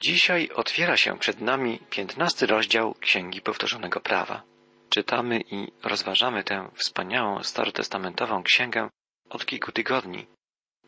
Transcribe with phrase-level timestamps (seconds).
[0.00, 4.42] Dzisiaj otwiera się przed nami piętnasty rozdział Księgi Powtórzonego Prawa.
[4.88, 8.88] Czytamy i rozważamy tę wspaniałą starotestamentową księgę
[9.30, 10.26] od kilku tygodni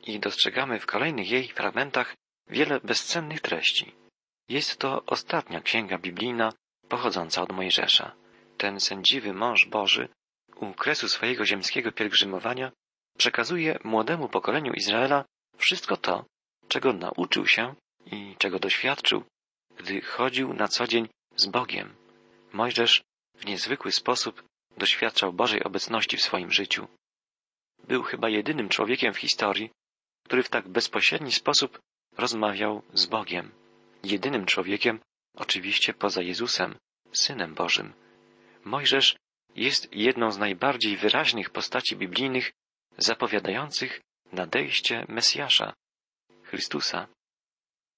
[0.03, 2.17] i dostrzegamy w kolejnych jej fragmentach
[2.49, 3.95] wiele bezcennych treści.
[4.49, 6.53] Jest to ostatnia księga biblijna
[6.89, 8.17] pochodząca od Mojżesza.
[8.57, 10.09] Ten sędziwy mąż Boży
[10.57, 12.73] u kresu swojego ziemskiego pielgrzymowania
[13.19, 15.25] przekazuje młodemu pokoleniu Izraela
[15.57, 16.25] wszystko to,
[16.69, 17.75] czego nauczył się
[18.13, 19.25] i czego doświadczył,
[19.77, 21.95] gdy chodził na co dzień z Bogiem.
[22.53, 23.03] Mojżesz
[23.35, 24.45] w niezwykły sposób
[24.77, 26.89] doświadczał Bożej obecności w swoim życiu.
[27.89, 29.71] Był chyba jedynym człowiekiem w historii,
[30.25, 31.81] który w tak bezpośredni sposób
[32.17, 33.53] rozmawiał z Bogiem.
[34.03, 35.01] Jedynym człowiekiem,
[35.35, 36.79] oczywiście poza Jezusem,
[37.13, 37.93] Synem Bożym.
[38.65, 39.17] Mojżesz
[39.55, 42.53] jest jedną z najbardziej wyraźnych postaci biblijnych
[42.99, 44.01] zapowiadających
[44.33, 45.73] nadejście Mesjasza,
[46.43, 47.09] Chrystusa.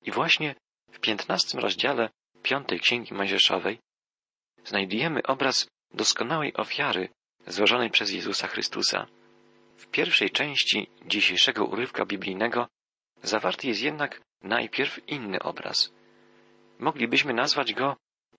[0.04, 0.54] I właśnie
[0.90, 2.10] w piętnastym rozdziale
[2.42, 3.78] piątej Księgi Mojżeszowej
[4.64, 7.08] znajdujemy obraz doskonałej ofiary
[7.46, 9.06] złożonej przez Jezusa Chrystusa.
[9.76, 12.68] W pierwszej części dzisiejszego urywka biblijnego
[13.22, 15.92] zawarty jest jednak najpierw inny obraz.
[16.78, 17.96] Moglibyśmy nazwać go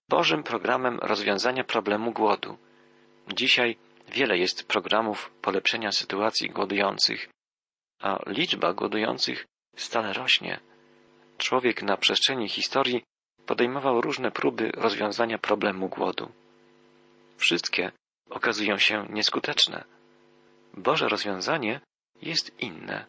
[0.10, 2.58] Bożym programem rozwiązania problemu głodu.
[3.34, 7.30] Dzisiaj wiele jest programów polepszenia sytuacji głodujących,
[8.00, 10.60] a liczba głodujących stale rośnie.
[11.44, 13.04] Człowiek na przestrzeni historii
[13.46, 16.32] podejmował różne próby rozwiązania problemu głodu.
[17.38, 17.92] Wszystkie
[18.30, 19.84] okazują się nieskuteczne.
[20.74, 21.80] Boże rozwiązanie
[22.22, 23.06] jest inne.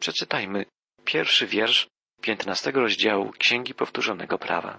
[0.00, 0.64] Przeczytajmy
[1.04, 1.86] pierwszy wiersz
[2.20, 4.78] piętnastego rozdziału Księgi Powtórzonego Prawa.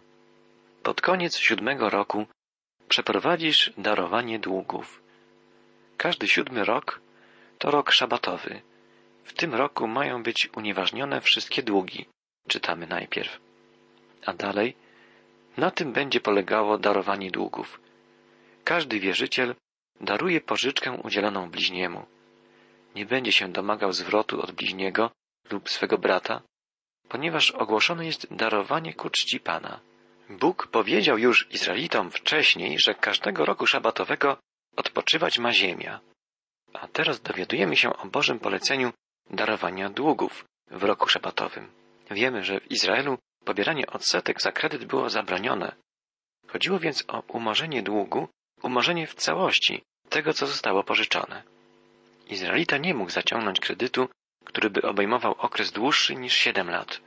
[0.83, 2.25] Pod koniec siódmego roku
[2.89, 5.01] przeprowadzisz darowanie długów.
[5.97, 7.01] Każdy siódmy rok
[7.57, 8.61] to rok szabatowy.
[9.23, 12.05] W tym roku mają być unieważnione wszystkie długi,
[12.47, 13.39] czytamy najpierw.
[14.25, 14.75] A dalej,
[15.57, 17.79] na tym będzie polegało darowanie długów.
[18.63, 19.55] Każdy wierzyciel
[20.01, 22.05] daruje pożyczkę udzieloną bliźniemu.
[22.95, 25.11] Nie będzie się domagał zwrotu od bliźniego
[25.51, 26.41] lub swego brata,
[27.09, 29.79] ponieważ ogłoszone jest darowanie ku czci Pana.
[30.29, 34.37] Bóg powiedział już Izraelitom wcześniej, że każdego roku szabatowego
[34.75, 35.99] odpoczywać ma ziemia.
[36.73, 38.93] A teraz dowiadujemy się o Bożym poleceniu
[39.29, 41.71] darowania długów w roku szabatowym.
[42.11, 45.75] Wiemy, że w Izraelu pobieranie odsetek za kredyt było zabronione.
[46.47, 48.27] Chodziło więc o umorzenie długu,
[48.63, 51.43] umorzenie w całości tego, co zostało pożyczone.
[52.27, 54.09] Izraelita nie mógł zaciągnąć kredytu,
[54.45, 57.01] który by obejmował okres dłuższy niż siedem lat.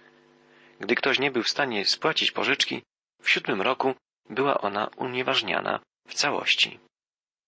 [0.80, 2.82] Gdy ktoś nie był w stanie spłacić pożyczki,
[3.22, 3.94] w siódmym roku
[4.30, 6.78] była ona unieważniana w całości.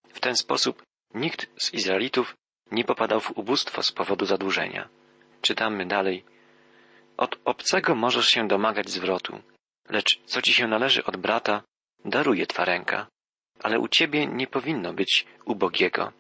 [0.09, 0.83] W ten sposób
[1.15, 2.35] nikt z Izraelitów
[2.71, 4.89] nie popadał w ubóstwo z powodu zadłużenia.
[5.43, 6.25] Czytamy dalej.
[7.23, 9.43] Od obcego możesz się domagać zwrotu,
[9.89, 11.63] lecz co ci się należy od brata,
[12.05, 13.07] daruje twa ręka,
[13.63, 16.13] ale u ciebie nie powinno być ubogiego.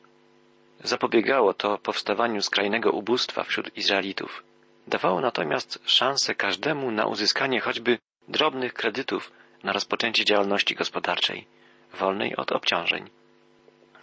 [0.84, 4.42] Zapobiegało to powstawaniu skrajnego ubóstwa wśród Izraelitów.
[4.86, 7.98] Dawało natomiast szansę każdemu na uzyskanie choćby
[8.28, 11.46] drobnych kredytów na rozpoczęcie działalności gospodarczej,
[11.94, 13.10] wolnej od obciążeń.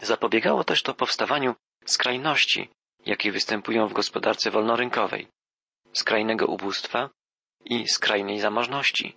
[0.02, 1.56] Zapobiegało też to powstawaniu
[1.86, 2.70] skrajności,
[3.06, 5.28] jakie występują w gospodarce wolnorynkowej,
[5.94, 7.10] skrajnego ubóstwa
[7.66, 9.16] i skrajnej zamożności.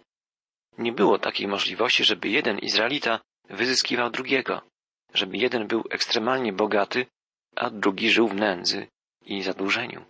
[0.78, 4.62] Nie było takiej możliwości, żeby jeden Izraelita wyzyskiwał drugiego,
[5.14, 7.06] żeby jeden był ekstremalnie bogaty,
[7.56, 8.86] a drugi żył w nędzy
[9.24, 10.04] i zadłużeniu.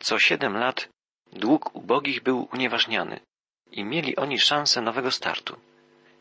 [0.00, 0.88] Co siedem lat
[1.32, 3.20] dług ubogich był unieważniany
[3.70, 5.56] i mieli oni szansę nowego startu.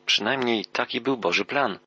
[0.06, 1.80] Przynajmniej taki był Boży plan.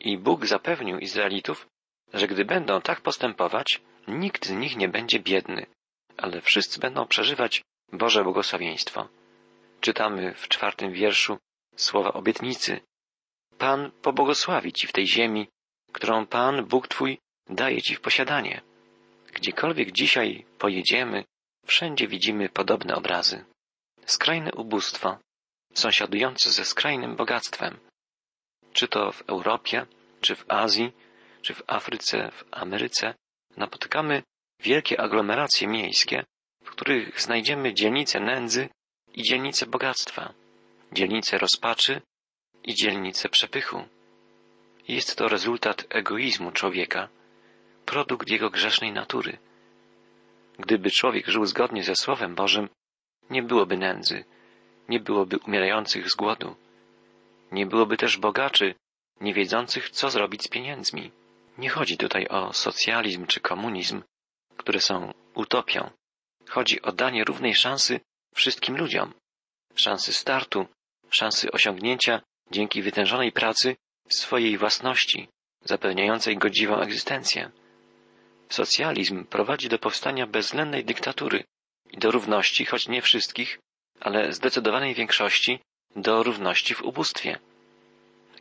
[0.00, 1.66] I Bóg zapewnił Izraelitów,
[2.14, 5.66] że gdy będą tak postępować, nikt z nich nie będzie biedny,
[6.22, 7.62] ale wszyscy będą przeżywać
[7.92, 9.08] Boże błogosławieństwo.
[9.80, 11.38] Czytamy w czwartym wierszu
[11.76, 12.80] słowa obietnicy.
[13.58, 15.48] Pan pobłogosławi ci w tej ziemi,
[15.92, 17.18] którą Pan, Bóg Twój,
[17.48, 18.62] daje ci w posiadanie.
[19.32, 21.24] Gdziekolwiek dzisiaj pojedziemy,
[21.66, 23.44] wszędzie widzimy podobne obrazy.
[24.06, 25.18] Skrajne ubóstwo,
[25.74, 27.78] sąsiadujące ze skrajnym bogactwem.
[28.72, 29.86] Czy to w Europie,
[30.20, 30.92] czy w Azji,
[31.42, 33.14] czy w Afryce, w Ameryce,
[33.56, 34.22] napotykamy
[34.62, 36.24] wielkie aglomeracje miejskie,
[36.64, 38.68] w których znajdziemy dzielnice nędzy
[39.14, 40.34] i dzielnice bogactwa,
[40.92, 42.02] dzielnice rozpaczy
[42.64, 43.84] i dzielnice przepychu.
[44.88, 47.08] Jest to rezultat egoizmu człowieka,
[47.86, 49.38] produkt jego grzesznej natury.
[50.58, 52.68] Gdyby człowiek żył zgodnie ze Słowem Bożym,
[53.30, 54.24] nie byłoby nędzy,
[54.88, 56.56] nie byłoby umierających z głodu,
[57.52, 58.74] nie byłoby też bogaczy,
[59.20, 61.10] nie wiedzących, co zrobić z pieniędzmi.
[61.58, 64.02] Nie chodzi tutaj o socjalizm czy komunizm,
[64.62, 65.90] które są utopią.
[66.48, 68.00] Chodzi o danie równej szansy
[68.34, 69.14] wszystkim ludziom.
[69.74, 70.66] szansy startu,
[71.10, 73.76] szansy osiągnięcia dzięki wytężonej pracy
[74.08, 75.28] swojej własności,
[75.64, 77.50] zapewniającej godziwą egzystencję.
[78.48, 81.44] Socjalizm prowadzi do powstania bezwzględnej dyktatury
[81.90, 83.58] i do równości, choć nie wszystkich,
[84.00, 85.58] ale zdecydowanej większości,
[85.96, 87.38] do równości w ubóstwie.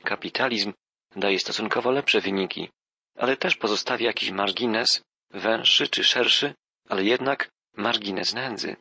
[0.04, 0.74] Kapitalizm
[1.16, 2.70] daje stosunkowo lepsze wyniki,
[3.18, 5.02] ale też pozostawia jakiś margines,
[5.34, 6.54] węższy czy szerszy,
[6.90, 8.76] ale jednak margines nędzy.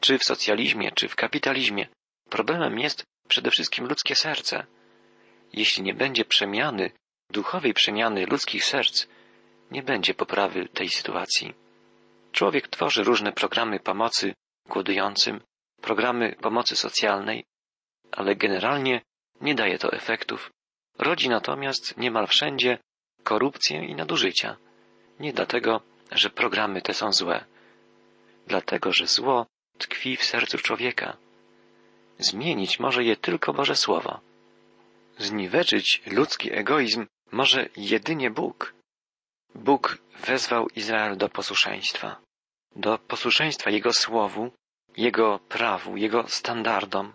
[0.00, 1.86] Czy w socjalizmie, czy w kapitalizmie
[2.30, 4.66] problemem jest przede wszystkim ludzkie serce.
[5.52, 6.90] Jeśli nie będzie przemiany,
[7.30, 9.06] duchowej przemiany ludzkich serc,
[9.70, 11.54] nie będzie poprawy tej sytuacji.
[12.32, 14.34] Człowiek tworzy różne programy pomocy
[14.68, 15.40] głodującym,
[15.80, 17.44] programy pomocy socjalnej,
[18.12, 19.02] ale generalnie
[19.40, 20.50] nie daje to efektów.
[20.98, 22.78] Rodzi natomiast niemal wszędzie
[23.22, 24.56] korupcję i nadużycia.
[25.22, 25.80] Nie dlatego,
[26.12, 27.44] że programy te są złe,
[28.46, 29.46] dlatego, że zło
[29.78, 31.16] tkwi w sercu człowieka.
[32.18, 34.20] Zmienić może je tylko Boże Słowo.
[35.18, 38.74] Zniweczyć ludzki egoizm może jedynie Bóg.
[39.54, 42.16] Bóg wezwał Izrael do posłuszeństwa,
[42.76, 44.52] do posłuszeństwa Jego Słowu,
[44.96, 47.12] Jego prawu, Jego standardom.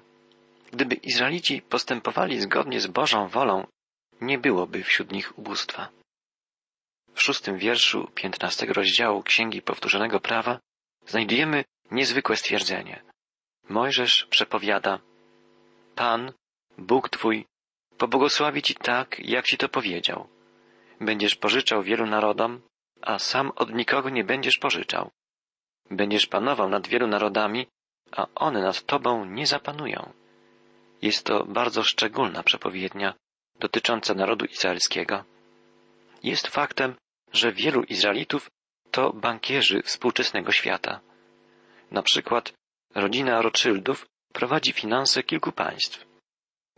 [0.71, 3.67] Gdyby Izraelici postępowali zgodnie z Bożą wolą,
[4.21, 5.89] nie byłoby wśród nich ubóstwa.
[7.17, 10.59] W szóstym wierszu piętnastego rozdziału Księgi Powtórzonego Prawa
[11.05, 13.03] znajdujemy niezwykłe stwierdzenie.
[13.69, 14.99] Mojżesz przepowiada,
[15.95, 16.31] Pan,
[16.77, 17.45] Bóg Twój,
[17.97, 20.27] pobłogosławi Ci tak, jak Ci to powiedział.
[21.01, 22.61] Będziesz pożyczał wielu narodom,
[23.01, 25.11] a sam od nikogo nie będziesz pożyczał.
[25.91, 27.67] Będziesz panował nad wielu narodami,
[28.11, 30.13] a one nad Tobą nie zapanują.
[31.01, 33.13] Jest to bardzo szczególna przepowiednia
[33.59, 35.23] dotycząca narodu izraelskiego.
[36.23, 36.95] Jest faktem,
[37.33, 38.51] że wielu Izraelitów
[38.91, 40.99] to bankierzy współczesnego świata.
[41.91, 42.53] Na przykład
[42.95, 46.05] rodzina Rothschildów prowadzi finanse kilku państw.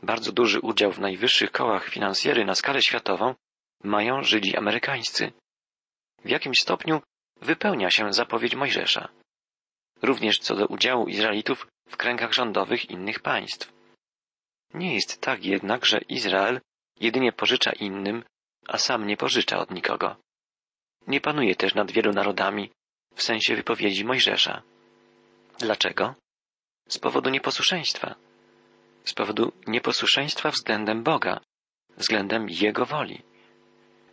[0.04, 3.36] Bardzo duży udział w najwyższych kołach finansjery na skalę światową
[3.84, 5.32] mają Żydzi amerykańscy.
[6.26, 7.02] W jakimś stopniu
[7.42, 9.10] wypełnia się zapowiedź Mojżesza.
[10.02, 13.74] Również co do udziału Izraelitów w kręgach rządowych innych państw.
[14.74, 16.62] Nie jest tak jednak, że Izrael
[17.00, 18.24] jedynie pożycza innym,
[18.68, 20.16] a sam nie pożycza od nikogo.
[21.10, 22.72] Nie panuje też nad wielu narodami
[23.16, 24.62] w sensie wypowiedzi Mojżesza.
[25.60, 26.16] Dlaczego?
[26.90, 28.16] Z powodu nieposłuszeństwa.
[29.06, 31.40] Z powodu nieposłuszeństwa względem Boga,
[31.98, 33.22] względem Jego woli.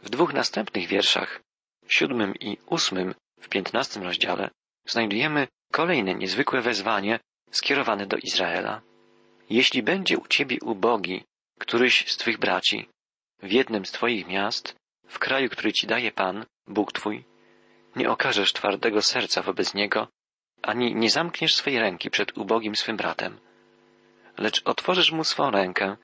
[0.03, 1.41] W dwóch następnych wierszach,
[1.89, 4.51] siódmym i ósmym w piętnastym rozdziale,
[4.89, 7.21] znajdujemy kolejne niezwykłe wezwanie
[7.51, 8.83] skierowane do Izraela.
[9.51, 11.25] Jeśli będzie u ciebie ubogi
[11.59, 12.89] któryś z twych braci
[13.43, 14.75] w jednym z twoich miast,
[15.07, 17.25] w kraju, który ci daje Pan, Bóg twój,
[17.97, 20.09] nie okażesz twardego serca wobec niego,
[20.63, 23.39] ani nie zamkniesz swej ręki przed ubogim swym bratem,
[24.39, 25.97] lecz otworzysz mu swą rękę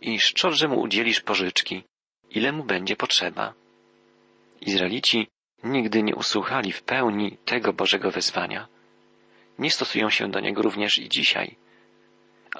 [0.00, 1.84] i szczodrze mu udzielisz pożyczki,
[2.30, 3.54] ile mu będzie potrzeba.
[4.60, 5.28] Izraelici
[5.64, 8.68] nigdy nie usłuchali w pełni tego Bożego wezwania.
[9.58, 11.56] Nie stosują się do niego również i dzisiaj.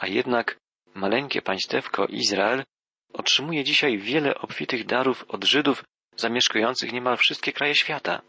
[0.00, 0.58] A jednak
[0.94, 2.64] maleńkie państewko Izrael
[3.12, 5.84] otrzymuje dzisiaj wiele obfitych darów od Żydów
[6.16, 8.22] zamieszkujących niemal wszystkie kraje świata.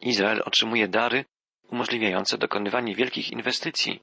[0.00, 1.24] Izrael otrzymuje dary
[1.70, 4.00] umożliwiające dokonywanie wielkich inwestycji,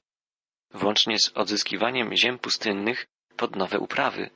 [0.74, 3.06] włącznie z odzyskiwaniem ziem pustynnych
[3.36, 4.30] pod nowe uprawy.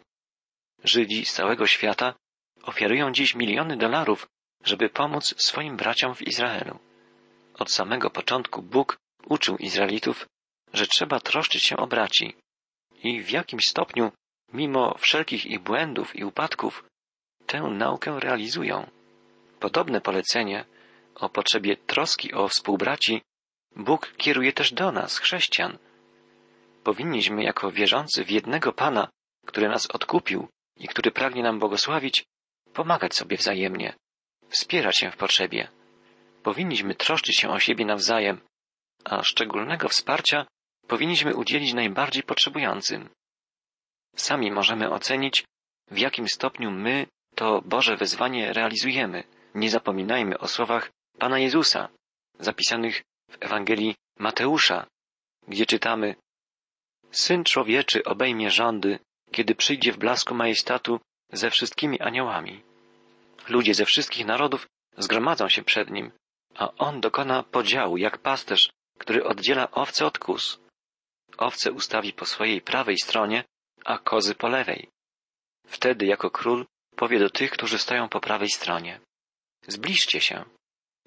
[0.85, 2.15] Żydzi z całego świata
[2.63, 4.29] ofiarują dziś miliony dolarów,
[4.65, 6.79] żeby pomóc swoim braciom w Izraelu.
[7.55, 10.27] Od samego początku Bóg uczył Izraelitów,
[10.73, 12.37] że trzeba troszczyć się o braci
[13.03, 14.13] i w jakimś stopniu,
[14.53, 16.85] mimo wszelkich ich błędów i upadków,
[17.51, 18.91] tę naukę realizują.
[19.61, 20.65] Podobne polecenie
[21.15, 23.23] o potrzebie troski o współbraci
[23.77, 25.79] Bóg kieruje też do nas, chrześcijan.
[26.85, 29.09] Powinniśmy, jako wierzący w jednego Pana,
[29.47, 32.25] który nas odkupił i który pragnie nam błogosławić,
[32.73, 33.95] pomagać sobie wzajemnie,
[34.49, 35.69] wspierać się w potrzebie.
[36.43, 38.41] Powinniśmy troszczyć się o siebie nawzajem,
[39.05, 40.47] a szczególnego wsparcia
[40.87, 43.09] powinniśmy udzielić najbardziej potrzebującym.
[44.17, 45.45] Sami możemy ocenić,
[45.91, 47.07] w jakim stopniu my
[47.41, 49.25] to Boże wezwanie realizujemy.
[49.55, 51.89] Nie zapominajmy o słowach Pana Jezusa,
[52.39, 54.87] zapisanych w Ewangelii Mateusza,
[55.49, 56.15] gdzie czytamy
[57.11, 58.99] Syn człowieczy obejmie rządy,
[59.31, 61.01] kiedy przyjdzie w blasku majestatu
[61.33, 62.63] ze wszystkimi aniołami.
[63.49, 64.67] Ludzie ze wszystkich narodów
[64.99, 66.11] zgromadzą się przed nim,
[66.55, 70.61] a on dokona podziału jak pasterz, który oddziela owce od kus.
[71.39, 73.45] Owce ustawi po swojej prawej stronie,
[73.85, 74.89] a kozy po lewej.
[75.67, 76.67] Wtedy jako król
[77.01, 79.01] powie do tych, którzy stoją po prawej stronie.
[79.67, 80.45] Zbliżcie się.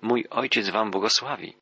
[0.02, 1.54] Mój ojciec wam błogosławi.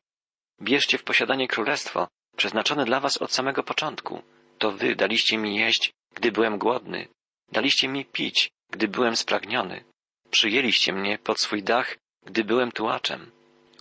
[0.62, 4.22] Bierzcie w posiadanie królestwo, przeznaczone dla was od samego początku.
[4.58, 7.08] To wy daliście mi jeść, gdy byłem głodny.
[7.52, 9.84] Daliście mi pić, gdy byłem spragniony.
[10.30, 11.96] Przyjęliście mnie pod swój dach,
[12.26, 13.30] gdy byłem tułaczem.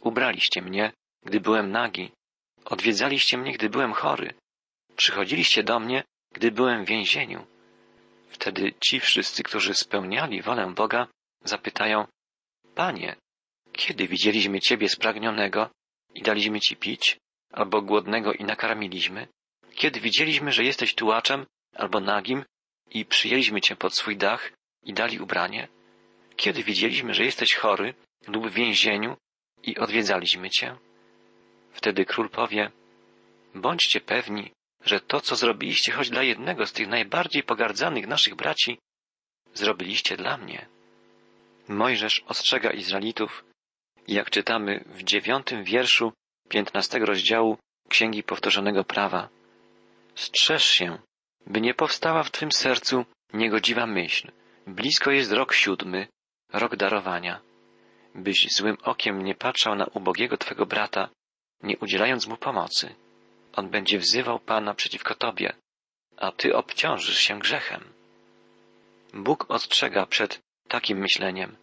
[0.01, 0.93] Ubraliście mnie,
[1.23, 2.11] gdy byłem nagi.
[2.65, 4.33] Odwiedzaliście mnie, gdy byłem chory.
[4.95, 7.45] Przychodziliście do mnie, gdy byłem w więzieniu.
[8.31, 11.07] Wtedy ci wszyscy, którzy spełniali wolę Boga,
[11.43, 12.07] zapytają,
[12.75, 13.15] Panie,
[13.71, 15.69] kiedy widzieliśmy Ciebie spragnionego
[16.13, 17.17] i daliśmy Ci pić,
[17.51, 19.27] albo głodnego i nakarmiliśmy?
[19.75, 21.45] Kiedy widzieliśmy, że jesteś tułaczem
[21.75, 22.45] albo nagim
[22.89, 24.51] i przyjęliśmy Cię pod swój dach
[24.83, 25.67] i dali ubranie?
[26.35, 27.93] Kiedy widzieliśmy, że jesteś chory
[28.27, 29.17] lub w więzieniu
[29.63, 30.75] i odwiedzaliśmy Cię?
[31.71, 32.71] Wtedy król powie,
[33.55, 34.51] bądźcie pewni,
[34.85, 38.79] że to, co zrobiliście choć dla jednego z tych najbardziej pogardzanych naszych braci,
[39.53, 40.67] zrobiliście dla mnie.
[41.67, 43.45] Mojżesz ostrzega Izraelitów,
[44.07, 46.13] jak czytamy w dziewiątym wierszu
[46.49, 47.57] piętnastego rozdziału
[47.89, 49.29] Księgi Powtórzonego Prawa.
[50.15, 50.97] Strzeż się,
[51.47, 54.31] by nie powstała w Twym sercu niegodziwa myśl.
[54.67, 56.07] Blisko jest rok siódmy,
[56.53, 57.41] rok darowania.
[58.15, 61.09] Byś złym okiem nie patrzał na ubogiego Twego brata,
[61.63, 62.95] nie udzielając mu pomocy.
[63.55, 65.53] On będzie wzywał Pana przeciwko Tobie,
[66.17, 67.93] a Ty obciążysz się grzechem.
[69.13, 71.57] Bóg ostrzega przed takim myśleniem.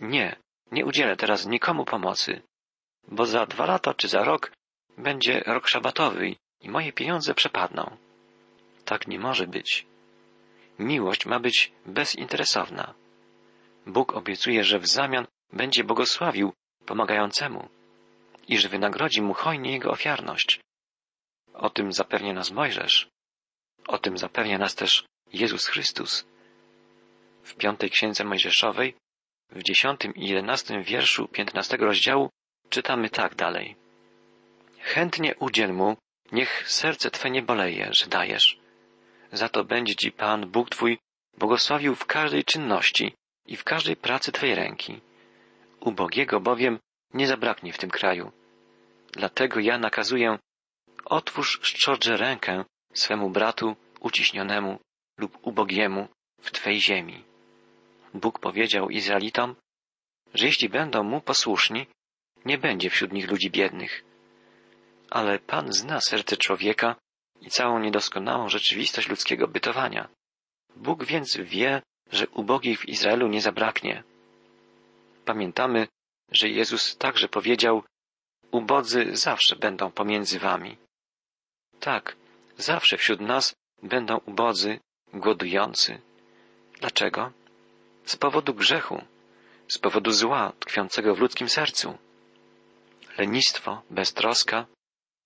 [0.00, 0.36] Nie,
[0.70, 2.42] nie udzielę teraz nikomu pomocy,
[3.08, 4.52] bo za dwa lata czy za rok
[4.98, 7.96] będzie rok szabatowy i moje pieniądze przepadną.
[8.84, 9.86] Tak nie może być.
[10.78, 12.94] Miłość ma być bezinteresowna.
[13.86, 16.52] Bóg obiecuje, że w zamian będzie błogosławił
[16.86, 17.68] pomagającemu
[18.48, 20.60] i że wynagrodzi mu hojnie jego ofiarność.
[21.54, 23.08] O tym zapewnia nas Mojżesz.
[23.88, 26.26] O tym zapewnia nas też Jezus Chrystus.
[27.42, 28.94] W piątej księdze Mojżeszowej,
[29.50, 32.30] w dziesiątym i jedenastym wierszu piętnastego rozdziału
[32.68, 33.76] czytamy tak dalej.
[34.80, 35.96] Chętnie udziel mu,
[36.32, 38.58] niech serce Twe nie boleje, że dajesz.
[39.32, 40.98] Za to będzie Ci Pan, Bóg Twój,
[41.38, 43.14] błogosławił w każdej czynności
[43.46, 45.00] i w każdej pracy Twej ręki.
[45.80, 46.78] Ubogiego bowiem
[47.14, 48.32] nie zabraknie w tym kraju.
[49.12, 50.38] Dlatego ja nakazuję
[51.04, 54.78] Otwórz szczodrze rękę swemu bratu uciśnionemu
[55.18, 56.08] lub ubogiemu
[56.40, 57.24] w Twej ziemi.
[58.14, 59.56] Bóg powiedział Izraelitom,
[60.34, 61.86] że jeśli będą Mu posłuszni,
[62.44, 64.04] nie będzie wśród nich ludzi biednych.
[65.10, 66.96] Ale Pan zna serce człowieka
[67.40, 70.08] i całą niedoskonałą rzeczywistość ludzkiego bytowania.
[70.76, 71.82] Bóg więc wie,
[72.12, 74.02] że ubogich w Izraelu nie zabraknie.
[75.24, 75.88] Pamiętamy,
[76.30, 77.82] że Jezus także powiedział,
[78.50, 80.76] ubodzy zawsze będą pomiędzy wami.
[81.84, 82.16] Tak,
[82.58, 84.80] zawsze wśród nas będą ubodzy,
[85.14, 86.00] głodujący.
[86.80, 87.32] Dlaczego?
[88.04, 89.02] Z powodu grzechu,
[89.68, 91.98] z powodu zła tkwiącego w ludzkim sercu.
[93.18, 94.66] Lenistwo, beztroska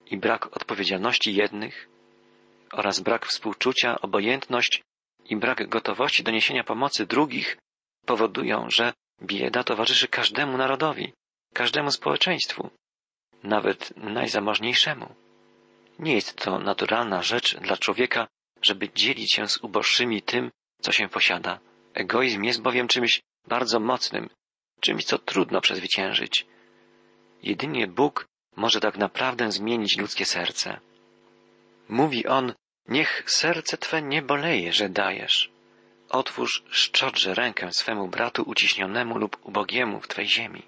[0.06, 1.88] i brak odpowiedzialności jednych
[2.72, 4.82] oraz brak współczucia, obojętność
[5.24, 7.56] i brak gotowości do niesienia pomocy drugich
[8.06, 11.12] powodują, że bieda towarzyszy każdemu narodowi,
[11.54, 12.70] każdemu społeczeństwu,
[13.42, 15.27] nawet najzamożniejszemu.
[15.98, 18.28] Nie jest to naturalna rzecz dla człowieka,
[18.62, 20.50] żeby dzielić się z uboższymi tym,
[20.80, 21.60] co się posiada.
[21.94, 24.30] Egoizm jest bowiem czymś bardzo mocnym,
[24.80, 26.46] czymś, co trudno przezwyciężyć.
[27.42, 30.80] Jedynie Bóg może tak naprawdę zmienić ludzkie serce.
[31.88, 32.54] Mówi on,
[32.88, 35.50] niech serce Twe nie boleje, że dajesz.
[36.08, 40.62] Otwórz szczodrze rękę swemu bratu uciśnionemu lub ubogiemu w Twej ziemi.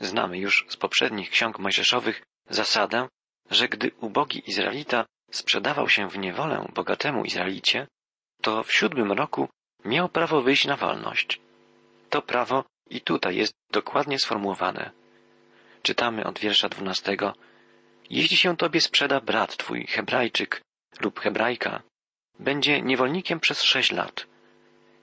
[0.00, 3.08] Znamy już z poprzednich ksiąg mojżeszowych zasadę,
[3.50, 7.86] że gdy ubogi Izraelita sprzedawał się w niewolę bogatemu Izraelicie,
[8.42, 9.48] to w siódmym roku
[9.84, 11.40] miał prawo wyjść na wolność.
[12.10, 14.90] To prawo i tutaj jest dokładnie sformułowane.
[15.82, 17.34] Czytamy od wiersza dwunastego.
[18.10, 20.62] Jeśli się tobie sprzeda brat twój, Hebrajczyk
[21.00, 21.82] lub Hebrajka,
[22.38, 24.26] będzie niewolnikiem przez sześć lat.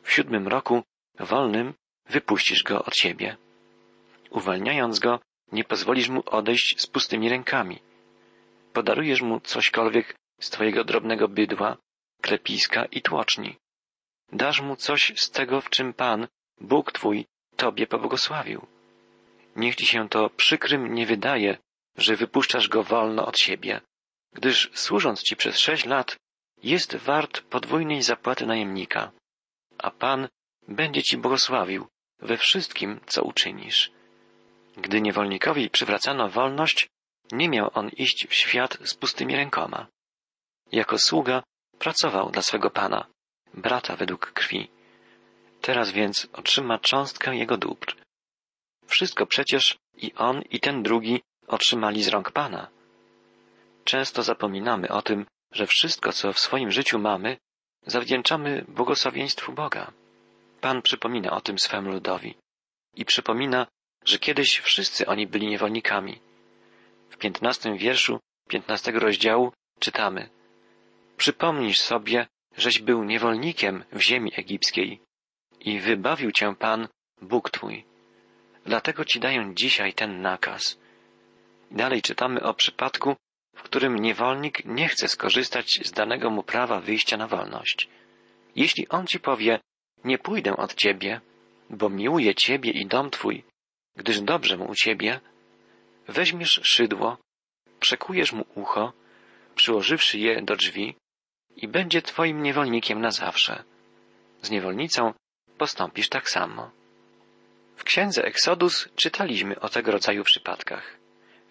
[0.04, 0.84] W siódmym roku
[1.20, 1.74] wolnym
[2.10, 3.38] wypuścisz go od siebie.
[4.30, 5.20] Uwalniając go,
[5.52, 7.80] nie pozwolisz mu odejść z pustymi rękami
[8.78, 11.78] podarujesz mu cośkolwiek z twojego drobnego bydła,
[12.22, 13.52] krepiska i tłoczni.
[14.32, 16.28] Dasz mu coś z tego, w czym Pan,
[16.62, 18.68] Bóg Twój, Tobie pobłogosławił.
[19.56, 21.58] Niech Ci się to przykrym nie wydaje,
[21.98, 23.82] że wypuszczasz go wolno od siebie,
[24.34, 26.18] gdyż służąc Ci przez sześć lat,
[26.64, 29.12] jest wart podwójnej zapłaty najemnika,
[29.78, 30.28] a Pan
[30.68, 31.88] będzie Ci błogosławił
[32.20, 33.92] we wszystkim, co uczynisz.
[34.78, 36.88] Gdy niewolnikowi przywracano wolność,
[37.32, 39.88] nie miał on iść w świat z pustymi rękoma.
[40.72, 41.44] Jako sługa
[41.80, 43.08] pracował dla swego pana,
[43.54, 44.70] brata według krwi.
[45.62, 47.96] Teraz więc otrzyma cząstkę jego dóbr.
[48.88, 52.68] Wszystko przecież i on, i ten drugi otrzymali z rąk pana.
[53.84, 57.38] Często zapominamy o tym, że wszystko, co w swoim życiu mamy,
[57.86, 59.92] zawdzięczamy błogosławieństwu Boga.
[60.62, 62.36] Pan przypomina o tym swemu ludowi
[62.96, 63.68] i przypomina,
[64.06, 66.20] że kiedyś wszyscy oni byli niewolnikami.
[67.16, 70.30] W piętnastym wierszu piętnastego rozdziału czytamy
[71.18, 75.00] Przypomnij sobie, żeś był niewolnikiem w ziemi egipskiej
[75.60, 76.88] i wybawił cię Pan,
[77.22, 77.86] Bóg Twój.
[78.66, 80.80] Dlatego Ci daję dzisiaj ten nakaz.
[81.72, 83.16] Dalej czytamy o przypadku,
[83.56, 87.90] w którym niewolnik nie chce skorzystać z danego mu prawa wyjścia na wolność.
[88.56, 89.60] Jeśli on ci powie,
[90.04, 91.22] nie pójdę od ciebie,
[91.70, 93.44] bo miłuję ciebie i dom twój,
[93.96, 95.20] gdyż dobrze mu u ciebie,
[96.08, 97.18] weźmiesz szydło,
[97.80, 98.94] przekujesz mu ucho,
[99.56, 100.96] przyłożywszy je do drzwi
[101.56, 103.64] i będzie twoim niewolnikiem na zawsze.
[104.42, 105.14] Z niewolnicą
[105.58, 106.72] postąpisz tak samo.
[107.76, 110.98] W księdze Exodus czytaliśmy o tego rodzaju przypadkach.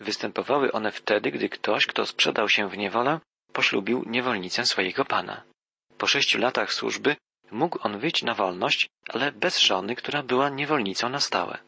[0.01, 3.21] Występowały one wtedy, gdy ktoś, kto sprzedał się w niewolę,
[3.53, 5.43] poślubił niewolnicę swojego pana.
[5.99, 7.17] Po sześciu latach służby
[7.51, 11.59] mógł on wyjść na wolność, ale bez żony, która była niewolnicą na stałe.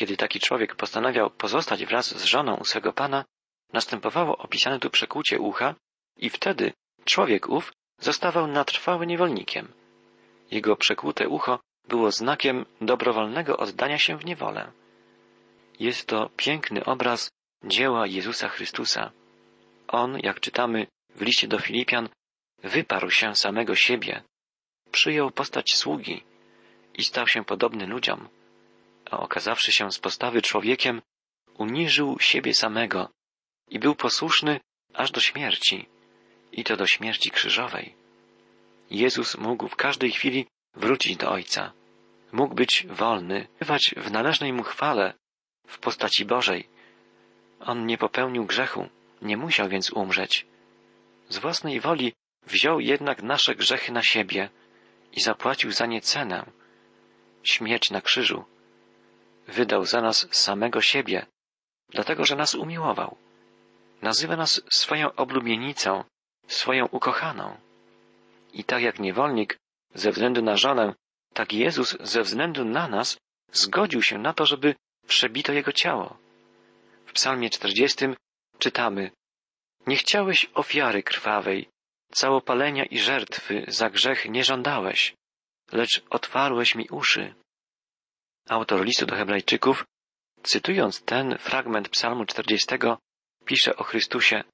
[0.00, 3.24] Kiedy taki człowiek postanawiał pozostać wraz z żoną u swego pana,
[3.72, 5.74] następowało opisane tu przekłucie ucha
[6.16, 6.72] i wtedy
[7.04, 9.72] człowiek ów zostawał na trwałe niewolnikiem.
[10.50, 14.72] Jego przekłute ucho było znakiem dobrowolnego oddania się w niewolę.
[15.80, 17.30] Jest to piękny obraz
[17.64, 19.10] dzieła Jezusa Chrystusa.
[19.88, 22.08] On, jak czytamy w liście do Filipian,
[22.62, 24.22] wyparł się samego siebie,
[24.90, 26.22] przyjął postać sługi
[26.94, 28.28] i stał się podobny ludziom,
[29.10, 31.02] a okazawszy się z postawy człowiekiem,
[31.58, 33.08] uniżył siebie samego
[33.68, 34.60] i był posłuszny
[34.94, 35.88] aż do śmierci,
[36.52, 37.94] i to do śmierci krzyżowej.
[38.90, 41.72] Jezus mógł w każdej chwili wrócić do Ojca.
[42.32, 45.14] Mógł być wolny, bywać w należnej mu chwale
[45.66, 46.68] w postaci Bożej.
[47.60, 48.88] On nie popełnił grzechu,
[49.22, 50.46] nie musiał więc umrzeć.
[51.28, 52.12] Z własnej woli
[52.46, 54.50] wziął jednak nasze grzechy na siebie
[55.12, 56.46] i zapłacił za nie cenę
[57.42, 58.44] śmierć na krzyżu.
[59.50, 61.26] Wydał za nas samego siebie,
[61.88, 63.16] dlatego że nas umiłował.
[64.02, 66.04] Nazywa nas swoją oblubienicą,
[66.46, 67.56] swoją ukochaną.
[68.52, 69.58] I tak jak niewolnik
[69.94, 70.94] ze względu na żonę,
[71.34, 73.18] tak Jezus ze względu na nas
[73.52, 74.74] zgodził się na to, żeby
[75.06, 76.16] przebito jego ciało.
[77.06, 78.16] W psalmie czterdziestym
[78.58, 79.10] czytamy
[79.86, 81.68] Nie chciałeś ofiary krwawej,
[82.12, 85.14] całopalenia i żertwy za grzech nie żądałeś,
[85.72, 87.34] lecz otwarłeś mi uszy.
[88.48, 89.84] Autor listu do Hebrajczyków,
[90.42, 92.98] cytując ten fragment psalmu czterdziestego,
[93.44, 94.44] pisze o Chrystusie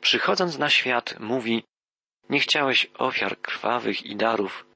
[0.00, 1.64] Przychodząc na świat, mówi
[2.30, 4.66] Nie chciałeś ofiar krwawych i darów,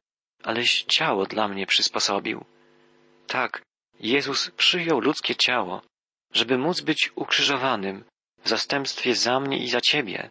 [0.43, 2.45] aleś ciało dla mnie przysposobił.
[3.27, 3.63] Tak,
[4.01, 5.83] Jezus przyjął ludzkie ciało,
[6.33, 8.05] żeby móc być ukrzyżowanym
[8.45, 10.31] w zastępstwie za mnie i za ciebie.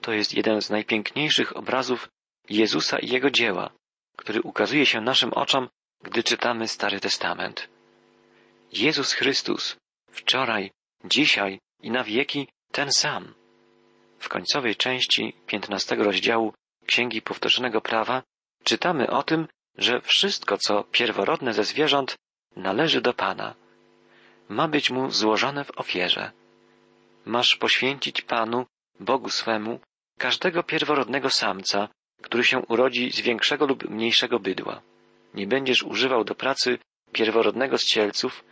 [0.00, 2.08] To jest jeden z najpiękniejszych obrazów
[2.48, 3.70] Jezusa i Jego dzieła,
[4.16, 5.68] który ukazuje się naszym oczom,
[6.04, 7.68] gdy czytamy Stary Testament.
[8.72, 9.76] Jezus Chrystus,
[10.10, 10.70] wczoraj,
[11.04, 13.34] dzisiaj i na wieki ten sam.
[14.18, 16.54] W końcowej części piętnastego rozdziału
[16.86, 18.22] Księgi Powtórzonego Prawa
[18.64, 22.16] czytamy o tym, że wszystko, co pierworodne ze zwierząt,
[22.56, 23.54] należy do Pana.
[24.48, 26.32] Ma być mu złożone w ofierze.
[27.24, 28.66] Masz poświęcić Panu,
[29.00, 29.80] Bogu swemu,
[30.18, 31.88] każdego pierworodnego samca,
[32.22, 34.82] który się urodzi z większego lub mniejszego bydła.
[35.34, 36.78] Nie będziesz używał do pracy
[37.12, 38.44] pierworodnego z cielców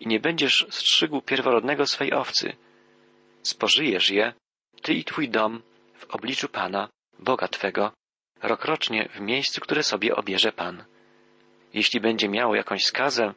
[0.00, 2.56] i nie będziesz strzygł pierworodnego swej owcy.
[3.42, 4.32] Spożyjesz je,
[4.82, 5.62] ty i twój dom,
[5.94, 7.92] w obliczu Pana, Boga Twego,
[8.42, 10.84] rokrocznie w miejscu, które sobie obierze Pan.
[11.74, 13.34] Jeśli będzie miało jakąś skazę,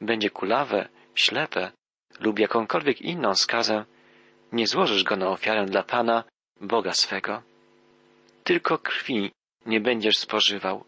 [0.00, 1.72] będzie kulawe, ślepe
[2.20, 3.84] lub jakąkolwiek inną skazę,
[4.52, 6.24] nie złożysz go na ofiarę dla Pana,
[6.60, 7.42] Boga swego.
[8.44, 9.32] Tylko krwi
[9.66, 10.84] nie będziesz spożywał,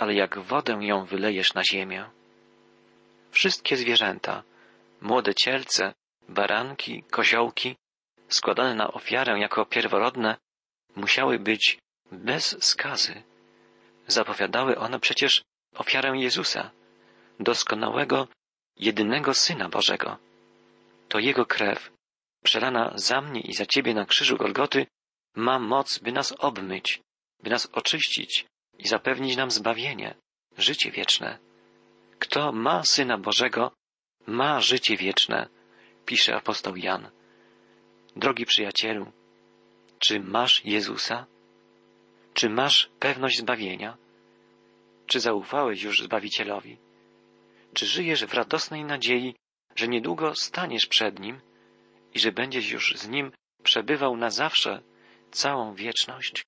[0.00, 2.10] ale jak wodę ją wylejesz na ziemię.
[3.30, 4.42] Wszystkie zwierzęta,
[5.00, 5.94] młode cielce,
[6.28, 7.76] baranki, koziołki,
[8.28, 10.36] składane na ofiarę jako pierworodne,
[10.96, 11.78] musiały być
[12.12, 13.22] bez skazy.
[14.06, 15.42] Zapowiadały one przecież
[15.74, 16.70] ofiarę Jezusa,
[17.40, 18.28] doskonałego,
[18.76, 20.18] jedynego Syna Bożego.
[21.08, 21.90] To Jego krew,
[22.44, 24.86] przelana za mnie i za Ciebie na krzyżu Golgoty,
[25.36, 27.00] ma moc, by nas obmyć,
[27.42, 28.46] by nas oczyścić
[28.80, 30.14] i zapewnić nam zbawienie,
[30.58, 31.38] życie wieczne.
[32.18, 33.72] Kto ma Syna Bożego,
[34.26, 35.48] ma życie wieczne,
[36.06, 37.10] pisze apostoł Jan.
[38.16, 39.12] Drogi przyjacielu,
[39.98, 41.26] czy masz Jezusa?
[42.34, 43.96] Czy masz pewność zbawienia?
[45.06, 46.76] Czy zaufałeś już Zbawicielowi?
[47.74, 49.34] Czy żyjesz w radosnej nadziei,
[49.76, 51.40] że niedługo staniesz przed Nim
[52.14, 54.82] i że będziesz już z Nim przebywał na zawsze
[55.30, 56.42] całą wieczność.